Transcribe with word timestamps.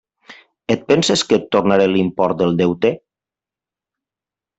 Et 0.75 0.85
penses 0.91 1.23
que 1.31 1.37
et 1.37 1.45
tornaré 1.55 1.85
l'import 1.91 2.39
del 2.39 2.57
deute? 2.63 2.91